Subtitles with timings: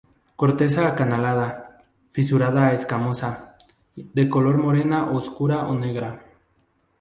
[0.35, 1.49] Corteza acanalada,
[2.11, 3.31] fisurada a escamosa,
[3.95, 6.11] de color morena oscura o negra.